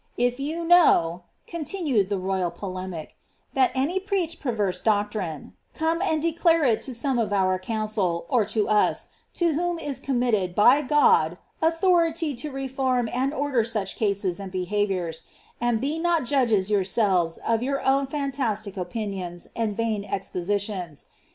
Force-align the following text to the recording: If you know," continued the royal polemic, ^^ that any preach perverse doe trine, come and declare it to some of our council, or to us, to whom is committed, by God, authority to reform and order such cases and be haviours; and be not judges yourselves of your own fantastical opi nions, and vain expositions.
If 0.17 0.39
you 0.39 0.65
know," 0.65 1.25
continued 1.45 2.09
the 2.09 2.17
royal 2.17 2.49
polemic, 2.49 3.09
^^ 3.09 3.11
that 3.53 3.69
any 3.75 3.99
preach 3.99 4.39
perverse 4.39 4.81
doe 4.81 5.03
trine, 5.07 5.53
come 5.75 6.01
and 6.01 6.19
declare 6.19 6.63
it 6.63 6.81
to 6.81 6.93
some 6.95 7.19
of 7.19 7.31
our 7.31 7.59
council, 7.59 8.25
or 8.27 8.43
to 8.45 8.67
us, 8.67 9.09
to 9.35 9.53
whom 9.53 9.77
is 9.77 9.99
committed, 9.99 10.55
by 10.55 10.81
God, 10.81 11.37
authority 11.61 12.33
to 12.33 12.49
reform 12.51 13.09
and 13.13 13.31
order 13.31 13.63
such 13.63 13.95
cases 13.95 14.39
and 14.39 14.51
be 14.51 14.65
haviours; 14.65 15.21
and 15.61 15.79
be 15.79 15.99
not 15.99 16.25
judges 16.25 16.71
yourselves 16.71 17.37
of 17.37 17.61
your 17.61 17.79
own 17.85 18.07
fantastical 18.07 18.83
opi 18.83 19.07
nions, 19.07 19.49
and 19.55 19.77
vain 19.77 20.03
expositions. 20.03 21.05